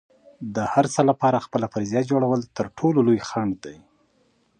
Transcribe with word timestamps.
د 0.55 0.57
هر 0.73 0.85
څه 0.93 1.01
لپاره 1.09 1.43
خپله 1.45 1.65
فرضیه 1.73 2.01
جوړول 2.11 2.41
تر 2.57 2.65
ټولو 2.77 2.99
لوی 3.07 3.19
خنډ 3.27 3.53
دی. 3.65 3.77